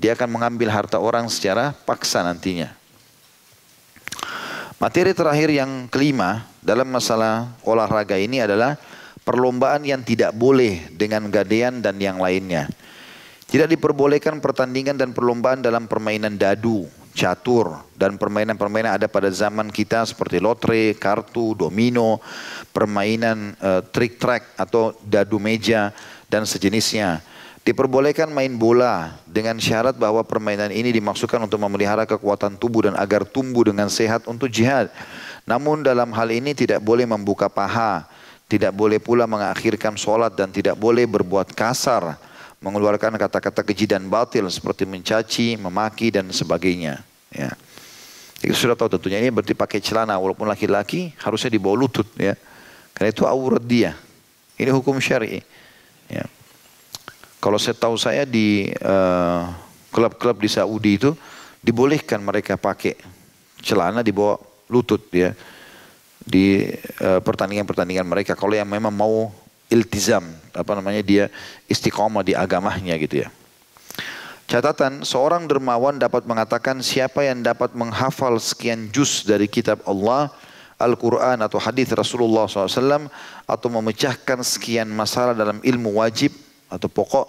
Dia 0.00 0.16
akan 0.16 0.32
mengambil 0.32 0.72
harta 0.72 0.96
orang 0.96 1.28
secara 1.28 1.76
paksa 1.84 2.24
nantinya. 2.24 2.72
Materi 4.80 5.12
terakhir 5.12 5.52
yang 5.52 5.92
kelima 5.92 6.48
dalam 6.64 6.88
masalah 6.88 7.52
olahraga 7.68 8.16
ini 8.16 8.40
adalah 8.40 8.80
perlombaan 9.28 9.84
yang 9.84 10.00
tidak 10.00 10.32
boleh 10.32 10.88
dengan 10.96 11.28
gadean 11.28 11.84
dan 11.84 12.00
yang 12.00 12.16
lainnya. 12.16 12.72
Tidak 13.46 13.70
diperbolehkan 13.70 14.42
pertandingan 14.42 14.98
dan 14.98 15.14
perlombaan 15.14 15.62
dalam 15.62 15.86
permainan 15.86 16.34
dadu, 16.34 16.82
catur 17.14 17.78
dan 17.94 18.18
permainan-permainan 18.18 18.98
ada 18.98 19.06
pada 19.06 19.30
zaman 19.30 19.70
kita 19.70 20.02
seperti 20.02 20.42
lotre, 20.42 20.98
kartu, 20.98 21.54
domino, 21.54 22.18
permainan 22.74 23.54
uh, 23.62 23.86
trick 23.86 24.18
track 24.18 24.58
atau 24.58 24.98
dadu 25.06 25.38
meja 25.38 25.94
dan 26.26 26.42
sejenisnya. 26.42 27.22
Diperbolehkan 27.66 28.30
main 28.30 28.54
bola 28.54 29.18
dengan 29.26 29.58
syarat 29.58 29.98
bahwa 29.98 30.22
permainan 30.22 30.70
ini 30.70 30.94
dimaksudkan 30.94 31.42
untuk 31.42 31.58
memelihara 31.58 32.06
kekuatan 32.06 32.54
tubuh 32.54 32.86
dan 32.86 32.94
agar 32.94 33.26
tumbuh 33.26 33.66
dengan 33.66 33.90
sehat 33.90 34.26
untuk 34.30 34.46
jihad. 34.46 34.86
Namun 35.46 35.82
dalam 35.82 36.14
hal 36.14 36.30
ini 36.30 36.54
tidak 36.54 36.78
boleh 36.78 37.02
membuka 37.06 37.50
paha, 37.50 38.06
tidak 38.46 38.70
boleh 38.70 39.02
pula 39.02 39.26
mengakhirkan 39.26 39.98
sholat 39.98 40.38
dan 40.38 40.54
tidak 40.54 40.78
boleh 40.78 41.10
berbuat 41.10 41.58
kasar, 41.58 42.14
mengeluarkan 42.66 43.14
kata-kata 43.14 43.62
keji 43.62 43.86
dan 43.86 44.10
batil 44.10 44.50
seperti 44.50 44.82
mencaci, 44.82 45.54
memaki 45.54 46.10
dan 46.10 46.26
sebagainya. 46.34 46.98
Ya. 47.30 47.54
Itu 48.42 48.58
sudah 48.58 48.74
tahu 48.74 48.90
tentunya 48.90 49.22
ini 49.22 49.30
berarti 49.30 49.54
pakai 49.54 49.78
celana 49.78 50.18
walaupun 50.18 50.50
laki-laki 50.50 51.14
harusnya 51.22 51.54
di 51.54 51.62
bawah 51.62 51.86
lutut 51.86 52.10
ya. 52.18 52.34
Karena 52.90 53.14
itu 53.14 53.22
aurat 53.22 53.62
dia. 53.62 53.94
Ini 54.58 54.74
hukum 54.74 54.98
syar'i. 54.98 55.46
Ya. 56.10 56.26
Kalau 57.38 57.62
saya 57.62 57.78
tahu 57.78 57.94
saya 57.94 58.26
di 58.26 58.66
eh, 58.74 59.42
klub-klub 59.94 60.34
uh, 60.34 60.42
di 60.42 60.48
Saudi 60.50 60.98
itu 60.98 61.14
dibolehkan 61.62 62.18
mereka 62.18 62.58
pakai 62.58 62.98
celana 63.62 64.02
di 64.02 64.10
bawah 64.10 64.42
lutut 64.66 65.06
ya 65.14 65.30
di 66.26 66.66
eh, 66.74 67.20
pertandingan-pertandingan 67.22 68.02
uh, 68.02 68.10
mereka 68.10 68.34
kalau 68.34 68.58
yang 68.58 68.66
memang 68.66 68.90
mau 68.90 69.30
iltizam 69.66 70.22
apa 70.54 70.72
namanya 70.78 71.02
dia 71.02 71.24
istiqomah 71.66 72.22
di 72.22 72.32
agamanya 72.32 72.94
gitu 72.96 73.26
ya. 73.26 73.28
Catatan, 74.46 75.02
seorang 75.02 75.50
dermawan 75.50 75.98
dapat 75.98 76.22
mengatakan 76.22 76.78
siapa 76.78 77.26
yang 77.26 77.42
dapat 77.42 77.74
menghafal 77.74 78.38
sekian 78.38 78.86
juz 78.94 79.26
dari 79.26 79.50
kitab 79.50 79.82
Allah 79.82 80.30
Al-Quran 80.78 81.42
atau 81.42 81.58
hadis 81.58 81.90
Rasulullah 81.90 82.46
SAW 82.46 83.10
atau 83.42 83.68
memecahkan 83.74 84.46
sekian 84.46 84.86
masalah 84.86 85.34
dalam 85.34 85.58
ilmu 85.66 85.98
wajib 85.98 86.30
atau 86.70 86.86
pokok 86.86 87.26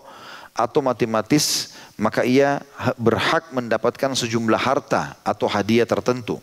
atau 0.53 0.79
matematis 0.85 1.73
maka 1.97 2.21
ia 2.21 2.61
berhak 3.01 3.49
mendapatkan 3.49 4.13
sejumlah 4.13 4.61
harta 4.61 5.17
atau 5.25 5.49
hadiah 5.49 5.89
tertentu. 5.89 6.37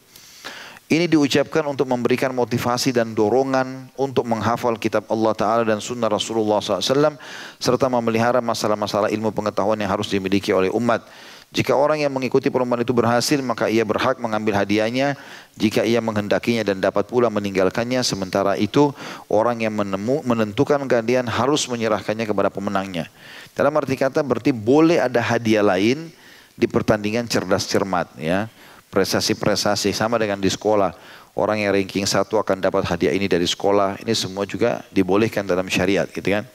Ini 0.94 1.10
diucapkan 1.10 1.66
untuk 1.66 1.90
memberikan 1.90 2.30
motivasi 2.30 2.94
dan 2.94 3.18
dorongan 3.18 3.90
untuk 3.98 4.22
menghafal 4.30 4.78
kitab 4.78 5.02
Allah 5.10 5.34
Ta'ala 5.34 5.62
dan 5.66 5.82
sunnah 5.82 6.06
Rasulullah 6.06 6.62
SAW 6.62 7.18
serta 7.58 7.90
memelihara 7.90 8.38
masalah-masalah 8.38 9.10
ilmu 9.10 9.34
pengetahuan 9.34 9.74
yang 9.74 9.90
harus 9.90 10.06
dimiliki 10.06 10.54
oleh 10.54 10.70
umat. 10.70 11.02
Jika 11.50 11.74
orang 11.74 11.98
yang 12.06 12.14
mengikuti 12.14 12.46
perlombaan 12.46 12.86
itu 12.86 12.94
berhasil, 12.94 13.42
maka 13.42 13.66
ia 13.66 13.82
berhak 13.82 14.22
mengambil 14.22 14.54
hadiahnya 14.54 15.18
jika 15.58 15.82
ia 15.82 15.98
menghendakinya 15.98 16.62
dan 16.62 16.78
dapat 16.78 17.10
pula 17.10 17.26
meninggalkannya. 17.26 17.98
Sementara 18.06 18.54
itu, 18.54 18.94
orang 19.26 19.66
yang 19.66 19.74
menemu, 19.74 20.22
menentukan 20.22 20.78
gantian 20.86 21.26
harus 21.26 21.66
menyerahkannya 21.66 22.22
kepada 22.22 22.54
pemenangnya. 22.54 23.10
Dalam 23.50 23.74
arti 23.74 23.98
kata 23.98 24.22
berarti 24.22 24.54
boleh 24.54 25.02
ada 25.02 25.18
hadiah 25.18 25.66
lain 25.66 26.14
di 26.54 26.70
pertandingan 26.70 27.26
cerdas 27.26 27.66
cermat 27.66 28.14
ya. 28.14 28.46
Prestasi-prestasi 28.94 29.90
sama 29.90 30.22
dengan 30.22 30.38
di 30.38 30.46
sekolah. 30.46 30.94
Orang 31.34 31.58
yang 31.58 31.74
ranking 31.74 32.06
satu 32.06 32.38
akan 32.38 32.62
dapat 32.62 32.86
hadiah 32.86 33.10
ini 33.10 33.26
dari 33.26 33.42
sekolah. 33.42 33.98
Ini 34.06 34.14
semua 34.14 34.46
juga 34.46 34.86
dibolehkan 34.94 35.42
dalam 35.42 35.66
syariat 35.66 36.06
gitu 36.06 36.30
kan. 36.30 36.46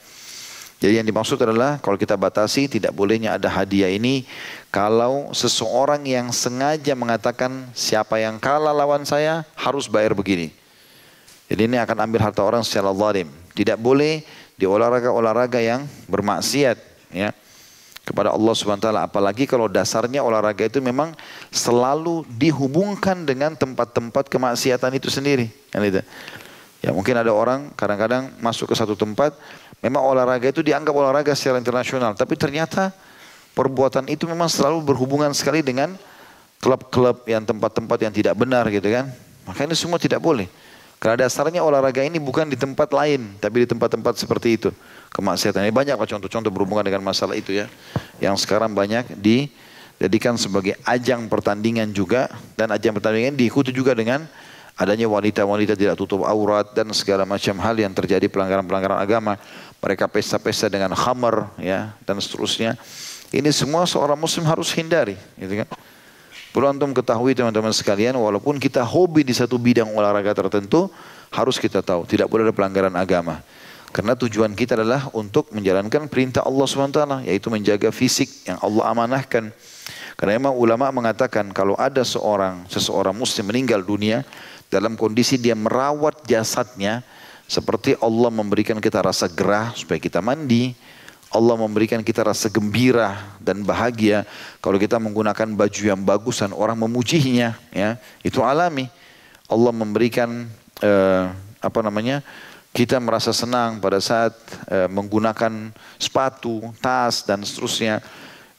Jadi 0.80 0.96
yang 0.96 1.04
dimaksud 1.04 1.36
adalah 1.36 1.76
kalau 1.84 2.00
kita 2.00 2.16
batasi 2.16 2.64
tidak 2.64 2.96
bolehnya 2.96 3.36
ada 3.36 3.52
hadiah 3.52 3.92
ini 3.92 4.24
kalau 4.72 5.28
seseorang 5.36 6.00
yang 6.08 6.32
sengaja 6.32 6.96
mengatakan 6.96 7.68
siapa 7.76 8.16
yang 8.16 8.40
kalah 8.40 8.72
lawan 8.72 9.04
saya 9.04 9.44
harus 9.60 9.84
bayar 9.92 10.16
begini. 10.16 10.48
Jadi 11.52 11.68
ini 11.68 11.76
akan 11.76 12.08
ambil 12.08 12.24
harta 12.24 12.40
orang 12.40 12.64
secara 12.64 12.88
zalim. 12.96 13.28
Tidak 13.52 13.76
boleh 13.76 14.24
di 14.56 14.64
olahraga-olahraga 14.64 15.60
yang 15.60 15.84
bermaksiat 16.08 16.80
ya 17.12 17.36
kepada 18.04 18.34
Allah 18.34 18.54
Subhanahu 18.56 18.82
wa 18.82 18.86
taala 18.90 19.02
apalagi 19.06 19.44
kalau 19.46 19.70
dasarnya 19.70 20.24
olahraga 20.24 20.66
itu 20.66 20.82
memang 20.82 21.14
selalu 21.52 22.26
dihubungkan 22.26 23.22
dengan 23.28 23.54
tempat-tempat 23.54 24.26
kemaksiatan 24.26 24.90
itu 24.96 25.08
sendiri 25.12 25.52
kan 25.70 25.84
itu. 25.84 26.02
Ya 26.80 26.96
mungkin 26.96 27.12
ada 27.12 27.28
orang 27.28 27.76
kadang-kadang 27.76 28.32
masuk 28.40 28.72
ke 28.72 28.74
satu 28.74 28.96
tempat 28.96 29.36
Memang 29.80 30.04
olahraga 30.04 30.52
itu 30.52 30.60
dianggap 30.60 30.92
olahraga 30.92 31.32
secara 31.32 31.56
internasional, 31.56 32.12
tapi 32.12 32.36
ternyata 32.36 32.92
perbuatan 33.56 34.12
itu 34.12 34.28
memang 34.28 34.52
selalu 34.52 34.84
berhubungan 34.92 35.32
sekali 35.32 35.64
dengan 35.64 35.96
klub-klub 36.60 37.24
yang 37.24 37.48
tempat-tempat 37.48 37.96
yang 38.04 38.12
tidak 38.12 38.36
benar 38.36 38.68
gitu 38.68 38.92
kan. 38.92 39.08
Maka 39.48 39.64
ini 39.64 39.72
semua 39.72 39.96
tidak 39.96 40.20
boleh. 40.20 40.52
Karena 41.00 41.24
dasarnya 41.24 41.64
olahraga 41.64 42.04
ini 42.04 42.20
bukan 42.20 42.44
di 42.44 42.60
tempat 42.60 42.92
lain, 42.92 43.40
tapi 43.40 43.64
di 43.64 43.66
tempat-tempat 43.72 44.20
seperti 44.20 44.60
itu. 44.60 44.68
Kemaksiatan 45.16 45.64
ini 45.64 45.72
banyak 45.72 45.96
contoh-contoh 45.96 46.52
berhubungan 46.52 46.84
dengan 46.84 47.00
masalah 47.00 47.32
itu 47.40 47.56
ya. 47.56 47.72
Yang 48.20 48.44
sekarang 48.44 48.76
banyak 48.76 49.16
dijadikan 49.16 50.36
sebagai 50.36 50.76
ajang 50.84 51.24
pertandingan 51.32 51.88
juga. 51.96 52.28
Dan 52.52 52.68
ajang 52.76 53.00
pertandingan 53.00 53.32
diikuti 53.32 53.72
juga 53.72 53.96
dengan 53.96 54.28
adanya 54.76 55.08
wanita-wanita 55.08 55.72
tidak 55.72 55.96
tutup 55.96 56.20
aurat 56.28 56.68
dan 56.76 56.92
segala 56.92 57.24
macam 57.24 57.56
hal 57.64 57.80
yang 57.80 57.96
terjadi 57.96 58.28
pelanggaran-pelanggaran 58.28 59.00
agama 59.00 59.40
mereka 59.80 60.04
pesta-pesta 60.04 60.68
dengan 60.68 60.92
khamar 60.92 61.48
ya 61.56 61.96
dan 62.04 62.20
seterusnya. 62.20 62.76
Ini 63.32 63.48
semua 63.56 63.88
seorang 63.88 64.18
muslim 64.18 64.42
harus 64.48 64.68
hindari, 64.74 65.14
gitu 65.38 65.64
kan? 65.64 65.68
Perlu 66.50 66.66
antum 66.66 66.90
ketahui 66.90 67.30
teman-teman 67.38 67.70
sekalian, 67.70 68.18
walaupun 68.18 68.58
kita 68.58 68.82
hobi 68.82 69.22
di 69.22 69.30
satu 69.30 69.54
bidang 69.54 69.86
olahraga 69.94 70.34
tertentu, 70.34 70.90
harus 71.30 71.62
kita 71.62 71.78
tahu 71.78 72.02
tidak 72.10 72.26
boleh 72.26 72.50
ada 72.50 72.54
pelanggaran 72.54 72.94
agama. 72.98 73.38
Karena 73.90 74.14
tujuan 74.14 74.54
kita 74.54 74.78
adalah 74.78 75.10
untuk 75.14 75.50
menjalankan 75.50 76.06
perintah 76.06 76.46
Allah 76.46 76.66
SWT, 76.66 77.26
yaitu 77.26 77.50
menjaga 77.50 77.90
fisik 77.94 78.46
yang 78.46 78.58
Allah 78.62 78.90
amanahkan. 78.90 79.50
Karena 80.14 80.32
memang 80.38 80.54
ulama 80.54 80.90
mengatakan 80.94 81.50
kalau 81.50 81.74
ada 81.78 82.02
seorang 82.06 82.66
seseorang 82.70 83.14
muslim 83.14 83.50
meninggal 83.50 83.82
dunia 83.82 84.22
dalam 84.70 84.94
kondisi 84.94 85.38
dia 85.38 85.58
merawat 85.58 86.22
jasadnya, 86.26 87.02
seperti 87.50 87.98
Allah 87.98 88.30
memberikan 88.30 88.78
kita 88.78 89.02
rasa 89.02 89.26
gerah 89.26 89.74
supaya 89.74 89.98
kita 89.98 90.22
mandi. 90.22 90.74
Allah 91.30 91.54
memberikan 91.54 92.02
kita 92.02 92.26
rasa 92.26 92.50
gembira 92.50 93.38
dan 93.38 93.62
bahagia 93.62 94.26
kalau 94.58 94.82
kita 94.82 94.98
menggunakan 94.98 95.46
baju 95.54 95.82
yang 95.86 96.02
bagus 96.02 96.42
dan 96.42 96.50
orang 96.50 96.74
memujinya 96.74 97.54
ya. 97.70 97.94
Itu 98.26 98.42
alami. 98.42 98.90
Allah 99.46 99.70
memberikan 99.70 100.50
uh, 100.82 101.30
apa 101.62 101.80
namanya 101.86 102.26
kita 102.74 102.98
merasa 102.98 103.30
senang 103.30 103.78
pada 103.78 104.02
saat 104.02 104.34
uh, 104.66 104.90
menggunakan 104.90 105.70
sepatu 106.02 106.66
tas 106.82 107.22
dan 107.22 107.46
seterusnya. 107.46 108.02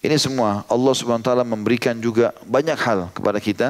Ini 0.02 0.16
semua 0.18 0.64
Allah 0.72 0.94
subhanahu 0.96 1.22
wa 1.22 1.28
taala 1.28 1.46
memberikan 1.46 1.94
juga 2.00 2.32
banyak 2.48 2.80
hal 2.80 3.12
kepada 3.12 3.38
kita 3.38 3.68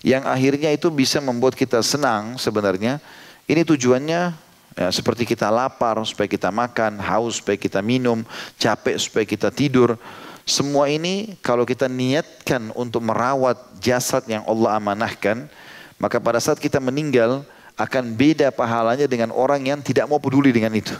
yang 0.00 0.24
akhirnya 0.24 0.72
itu 0.72 0.88
bisa 0.88 1.20
membuat 1.20 1.52
kita 1.52 1.84
senang 1.84 2.40
sebenarnya. 2.40 2.96
Ini 3.44 3.60
tujuannya 3.64 4.47
Ya, 4.78 4.94
seperti 4.94 5.26
kita 5.26 5.50
lapar 5.50 5.98
supaya 6.06 6.30
kita 6.30 6.54
makan, 6.54 7.02
haus 7.02 7.42
supaya 7.42 7.58
kita 7.58 7.82
minum, 7.82 8.22
capek 8.54 8.94
supaya 8.94 9.26
kita 9.26 9.50
tidur. 9.50 9.98
Semua 10.46 10.86
ini 10.86 11.34
kalau 11.42 11.66
kita 11.66 11.90
niatkan 11.90 12.70
untuk 12.78 13.02
merawat 13.02 13.58
jasad 13.82 14.22
yang 14.30 14.46
Allah 14.46 14.78
amanahkan, 14.78 15.50
maka 15.98 16.22
pada 16.22 16.38
saat 16.38 16.62
kita 16.62 16.78
meninggal 16.78 17.42
akan 17.74 18.14
beda 18.14 18.54
pahalanya 18.54 19.10
dengan 19.10 19.34
orang 19.34 19.66
yang 19.66 19.82
tidak 19.82 20.06
mau 20.06 20.22
peduli 20.22 20.54
dengan 20.54 20.70
itu. 20.70 20.94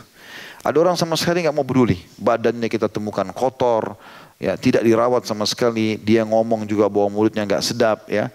Ada 0.59 0.75
orang 0.75 0.99
sama 0.99 1.15
sekali 1.15 1.47
nggak 1.47 1.55
mau 1.55 1.63
peduli. 1.63 2.03
Badannya 2.19 2.67
kita 2.67 2.91
temukan 2.91 3.31
kotor, 3.31 3.95
ya 4.43 4.59
tidak 4.59 4.83
dirawat 4.83 5.23
sama 5.23 5.47
sekali. 5.47 5.95
Dia 6.03 6.27
ngomong 6.27 6.67
juga 6.67 6.91
bawa 6.91 7.07
mulutnya 7.07 7.47
nggak 7.47 7.63
sedap, 7.63 8.11
ya. 8.11 8.27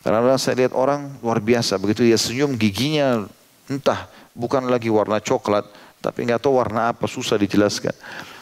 Karena 0.00 0.40
saya 0.40 0.64
lihat 0.64 0.72
orang 0.72 1.12
luar 1.20 1.44
biasa. 1.44 1.76
Begitu 1.76 2.08
dia 2.08 2.16
senyum 2.16 2.56
giginya 2.56 3.28
entah 3.68 4.08
bukan 4.38 4.70
lagi 4.70 4.86
warna 4.86 5.18
coklat, 5.18 5.66
tapi 5.98 6.30
nggak 6.30 6.38
tahu 6.38 6.62
warna 6.62 6.94
apa 6.94 7.10
susah 7.10 7.34
dijelaskan. 7.34 7.90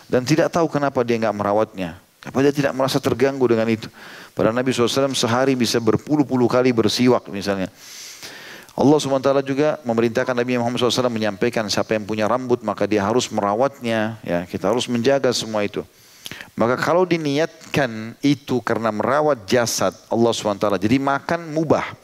Dan 0.06 0.28
tidak 0.28 0.52
tahu 0.52 0.68
kenapa 0.68 1.00
dia 1.00 1.16
nggak 1.16 1.32
merawatnya. 1.32 1.96
Apa 2.26 2.44
dia 2.44 2.52
tidak 2.52 2.76
merasa 2.76 3.00
terganggu 3.00 3.48
dengan 3.48 3.64
itu. 3.70 3.88
Padahal 4.36 4.52
Nabi 4.52 4.74
SAW 4.74 5.16
sehari 5.16 5.56
bisa 5.56 5.80
berpuluh-puluh 5.80 6.46
kali 6.50 6.74
bersiwak 6.74 7.32
misalnya. 7.32 7.72
Allah 8.76 9.00
SWT 9.00 9.40
juga 9.40 9.80
memerintahkan 9.88 10.36
Nabi 10.36 10.60
Muhammad 10.60 10.76
SAW 10.76 11.08
menyampaikan 11.08 11.64
siapa 11.72 11.96
yang 11.96 12.04
punya 12.04 12.28
rambut 12.28 12.60
maka 12.60 12.84
dia 12.84 13.00
harus 13.00 13.32
merawatnya. 13.32 14.20
Ya, 14.20 14.44
kita 14.44 14.68
harus 14.68 14.84
menjaga 14.84 15.32
semua 15.32 15.64
itu. 15.64 15.80
Maka 16.52 16.76
kalau 16.76 17.08
diniatkan 17.08 18.12
itu 18.20 18.60
karena 18.60 18.92
merawat 18.92 19.48
jasad 19.48 19.96
Allah 20.12 20.32
SWT. 20.34 20.66
Jadi 20.76 20.96
makan 21.00 21.56
mubah, 21.56 21.96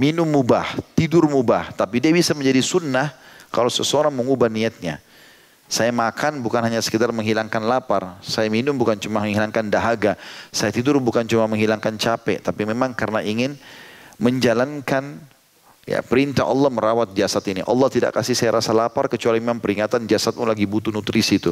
minum 0.00 0.24
mubah, 0.24 0.80
tidur 0.96 1.28
mubah. 1.28 1.76
Tapi 1.76 2.00
dia 2.00 2.08
bisa 2.08 2.32
menjadi 2.32 2.64
sunnah 2.64 3.12
kalau 3.52 3.68
seseorang 3.68 4.08
mengubah 4.08 4.48
niatnya. 4.48 4.96
Saya 5.70 5.94
makan 5.94 6.42
bukan 6.42 6.66
hanya 6.66 6.82
sekedar 6.82 7.12
menghilangkan 7.14 7.62
lapar. 7.62 8.18
Saya 8.24 8.50
minum 8.50 8.74
bukan 8.74 8.98
cuma 8.98 9.22
menghilangkan 9.22 9.70
dahaga. 9.70 10.18
Saya 10.50 10.74
tidur 10.74 10.98
bukan 10.98 11.28
cuma 11.28 11.46
menghilangkan 11.46 11.94
capek. 11.94 12.42
Tapi 12.42 12.66
memang 12.66 12.90
karena 12.96 13.22
ingin 13.22 13.54
menjalankan 14.18 15.20
Ya, 15.90 16.06
perintah 16.06 16.46
Allah 16.46 16.70
merawat 16.70 17.10
jasad 17.18 17.42
ini. 17.50 17.66
Allah 17.66 17.90
tidak 17.90 18.14
kasih 18.14 18.38
saya 18.38 18.62
rasa 18.62 18.70
lapar 18.70 19.10
kecuali 19.10 19.42
memang 19.42 19.58
peringatan 19.58 20.06
jasadmu 20.06 20.46
lagi 20.46 20.62
butuh 20.62 20.94
nutrisi 20.94 21.42
itu. 21.42 21.50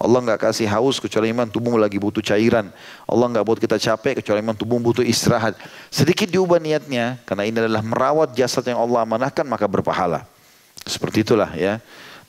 Allah 0.00 0.24
nggak 0.24 0.40
kasih 0.40 0.64
haus 0.72 0.96
kecuali 0.96 1.28
memang 1.36 1.52
tubuhmu 1.52 1.76
lagi 1.76 2.00
butuh 2.00 2.24
cairan. 2.24 2.72
Allah 3.04 3.26
nggak 3.28 3.44
buat 3.44 3.60
kita 3.60 3.76
capek 3.76 4.24
kecuali 4.24 4.40
memang 4.40 4.56
tubuhmu 4.56 4.88
butuh 4.88 5.04
istirahat. 5.04 5.60
Sedikit 5.92 6.32
diubah 6.32 6.56
niatnya 6.64 7.20
karena 7.28 7.44
ini 7.44 7.60
adalah 7.60 7.84
merawat 7.84 8.32
jasad 8.32 8.64
yang 8.64 8.80
Allah 8.80 9.04
amanahkan 9.04 9.44
maka 9.44 9.68
berpahala. 9.68 10.24
Seperti 10.88 11.20
itulah 11.20 11.52
ya. 11.52 11.76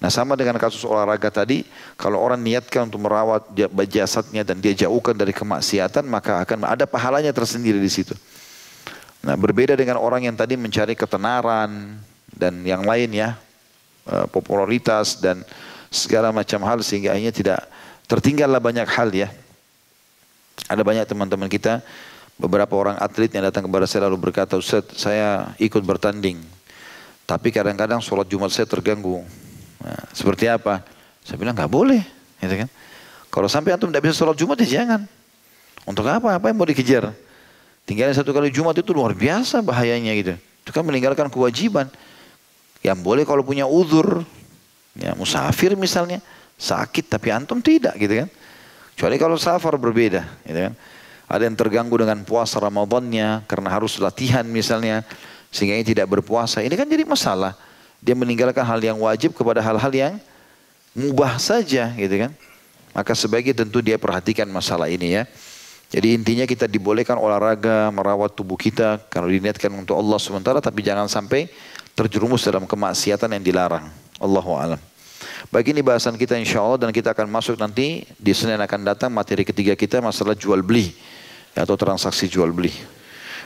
Nah 0.03 0.11
sama 0.11 0.35
dengan 0.35 0.59
kasus 0.59 0.83
olahraga 0.83 1.31
tadi, 1.31 1.63
kalau 1.95 2.19
orang 2.19 2.43
niatkan 2.43 2.91
untuk 2.91 2.99
merawat 2.99 3.47
jasadnya 3.87 4.43
dan 4.43 4.59
dia 4.59 4.75
jauhkan 4.75 5.15
dari 5.15 5.31
kemaksiatan, 5.31 6.03
maka 6.03 6.43
akan 6.43 6.67
ada 6.67 6.83
pahalanya 6.83 7.31
tersendiri 7.31 7.79
di 7.79 7.87
situ. 7.87 8.11
Nah 9.25 9.33
berbeda 9.33 9.73
dengan 9.73 9.97
orang 9.97 10.29
yang 10.29 10.37
tadi 10.37 10.53
mencari 10.53 10.93
ketenaran 10.93 11.97
dan 12.29 12.61
yang 12.61 12.85
lain 12.85 13.09
ya, 13.09 13.33
eh, 14.05 14.25
popularitas 14.29 15.17
dan 15.17 15.41
segala 15.89 16.29
macam 16.29 16.61
hal 16.61 16.85
sehingga 16.85 17.17
akhirnya 17.17 17.33
tidak 17.33 17.59
tertinggallah 18.05 18.61
banyak 18.61 18.85
hal 18.85 19.09
ya. 19.09 19.33
Ada 20.69 20.85
banyak 20.85 21.09
teman-teman 21.09 21.49
kita, 21.49 21.81
beberapa 22.37 22.77
orang 22.77 23.01
atlet 23.01 23.33
yang 23.33 23.43
datang 23.49 23.65
kepada 23.65 23.89
saya 23.89 24.05
lalu 24.05 24.29
berkata, 24.29 24.61
Ustaz 24.61 24.93
saya 24.93 25.57
ikut 25.57 25.81
bertanding. 25.81 26.39
Tapi 27.25 27.49
kadang-kadang 27.49 28.05
sholat 28.05 28.29
Jumat 28.29 28.53
saya 28.53 28.69
terganggu. 28.69 29.25
Nah, 29.81 30.01
seperti 30.13 30.45
apa? 30.45 30.85
Saya 31.25 31.41
bilang 31.41 31.57
nggak 31.57 31.71
boleh. 31.73 32.05
Gitu 32.37 32.55
kan? 32.61 32.69
Kalau 33.33 33.49
sampai 33.49 33.73
antum 33.73 33.89
tidak 33.89 34.05
bisa 34.05 34.15
sholat 34.21 34.37
Jumat 34.37 34.61
ya 34.61 34.85
jangan. 34.85 35.01
Untuk 35.89 36.05
apa? 36.05 36.37
Apa 36.37 36.53
yang 36.53 36.57
mau 36.61 36.69
dikejar? 36.69 37.09
Tinggalnya 37.85 38.17
satu 38.17 38.33
kali 38.33 38.49
Jumat 38.49 38.73
itu 38.81 38.91
luar 38.91 39.13
biasa 39.13 39.61
bahayanya 39.61 40.11
gitu. 40.17 40.33
Itu 40.65 40.73
kan 40.73 40.81
meninggalkan 40.81 41.29
kewajiban. 41.29 41.85
Yang 42.81 42.99
boleh 43.05 43.23
kalau 43.25 43.45
punya 43.45 43.69
uzur, 43.69 44.25
ya 44.97 45.13
musafir 45.13 45.77
misalnya, 45.77 46.21
sakit 46.57 47.05
tapi 47.05 47.29
antum 47.29 47.61
tidak 47.61 47.93
gitu 48.01 48.25
kan. 48.25 48.29
Kecuali 48.97 49.15
kalau 49.21 49.37
safar 49.37 49.77
berbeda 49.77 50.25
gitu 50.49 50.59
kan. 50.69 50.73
Ada 51.25 51.49
yang 51.49 51.57
terganggu 51.57 51.95
dengan 51.97 52.21
puasa 52.21 52.61
Ramadannya 52.61 53.49
karena 53.49 53.69
harus 53.69 53.97
latihan 53.97 54.45
misalnya 54.45 55.01
sehingga 55.49 55.77
ini 55.77 55.85
tidak 55.85 56.09
berpuasa. 56.09 56.61
Ini 56.61 56.73
kan 56.73 56.85
jadi 56.85 57.05
masalah. 57.05 57.57
Dia 58.01 58.13
meninggalkan 58.13 58.61
hal 58.61 58.77
yang 58.81 58.97
wajib 59.01 59.33
kepada 59.33 59.61
hal-hal 59.61 59.89
yang 59.93 60.13
mubah 60.93 61.37
saja 61.41 61.89
gitu 61.97 62.15
kan. 62.17 62.31
Maka 62.95 63.11
sebaiknya 63.17 63.65
tentu 63.65 63.81
dia 63.81 63.99
perhatikan 63.99 64.47
masalah 64.47 64.87
ini 64.87 65.19
ya. 65.19 65.23
Jadi 65.93 66.17
intinya 66.17 66.45
kita 66.49 66.65
dibolehkan 66.65 67.15
olahraga, 67.15 67.93
merawat 67.93 68.33
tubuh 68.33 68.57
kita 68.57 68.99
kalau 69.07 69.29
diniatkan 69.29 69.69
untuk 69.73 69.95
Allah 69.95 70.17
sementara 70.17 70.57
tapi 70.59 70.81
jangan 70.81 71.05
sampai 71.05 71.47
terjerumus 71.93 72.43
dalam 72.43 72.65
kemaksiatan 72.67 73.31
yang 73.37 73.43
dilarang. 73.45 73.85
Allahu 74.19 74.51
a'lam. 74.57 74.81
Bagi 75.53 75.71
ini 75.71 75.85
bahasan 75.85 76.17
kita 76.17 76.35
insya 76.35 76.59
Allah 76.59 76.87
dan 76.87 76.91
kita 76.91 77.13
akan 77.13 77.29
masuk 77.29 77.55
nanti 77.55 78.03
di 78.17 78.33
Senin 78.33 78.59
akan 78.59 78.81
datang 78.81 79.13
materi 79.13 79.45
ketiga 79.45 79.77
kita 79.77 80.01
masalah 80.01 80.33
jual 80.33 80.59
beli 80.65 80.91
atau 81.55 81.77
transaksi 81.79 82.27
jual 82.27 82.49
beli. 82.51 82.73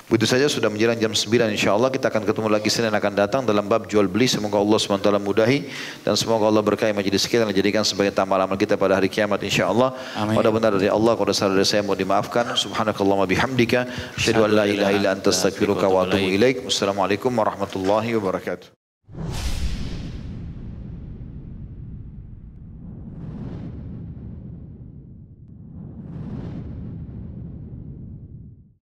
Begitu 0.10 0.26
saja 0.26 0.50
sudah 0.50 0.74
menjelang 0.74 0.98
jam 0.98 1.14
9 1.14 1.54
insya 1.54 1.78
Allah 1.78 1.94
kita 1.94 2.10
akan 2.10 2.26
ketemu 2.26 2.50
lagi 2.50 2.66
Senin 2.74 2.90
akan 2.90 3.14
datang 3.14 3.46
dalam 3.46 3.70
bab 3.70 3.86
jual 3.86 4.10
beli. 4.10 4.26
Semoga 4.26 4.58
Allah 4.58 4.82
SWT 4.82 5.06
mudahi 5.22 5.70
dan 6.02 6.18
semoga 6.18 6.50
Allah 6.50 6.66
berkahi 6.66 6.98
majlis 6.98 7.30
kita 7.30 7.46
dan 7.46 7.54
jadikan 7.54 7.86
sebagai 7.86 8.10
tamal 8.10 8.42
amal 8.42 8.58
kita 8.58 8.74
pada 8.74 8.98
hari 8.98 9.06
kiamat 9.06 9.38
insya 9.46 9.70
Allah. 9.70 9.94
Pada 10.18 10.50
benar 10.50 10.74
dari 10.74 10.90
Allah, 10.90 11.14
kalau 11.14 11.30
salah 11.30 11.54
dari 11.54 11.70
saya 11.70 11.86
mau 11.86 11.94
dimaafkan. 11.94 12.58
Subhanakallah 12.58 13.30
bihamdika. 13.30 13.86
Asyadu 14.18 14.50
an 14.50 14.52
la 14.58 14.66
ilaha 14.66 14.92
illa 14.98 15.14
anta 15.14 15.30
astagfiruka 15.30 15.86
wa 15.86 16.10
atubu 16.10 16.26
ilaik. 16.26 16.66
Wassalamualaikum 16.66 17.30
warahmatullahi 17.30 18.18
wabarakatuh. 18.18 19.59